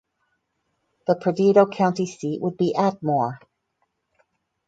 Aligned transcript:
The 1.05 1.13
Perdido 1.15 1.67
County 1.67 2.07
seat 2.07 2.41
would 2.41 2.57
be 2.57 2.73
Atmore. 2.75 3.37